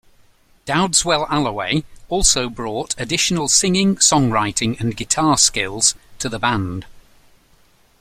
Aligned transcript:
Dowdeswell-Allaway 0.65 1.83
also 2.09 2.49
brought 2.49 2.95
additional 2.99 3.47
singing, 3.47 3.97
songwriting 3.97 4.79
and 4.79 4.97
guitar 4.97 5.37
skills 5.37 5.93
to 6.17 6.27
the 6.27 6.39
band. 6.39 6.87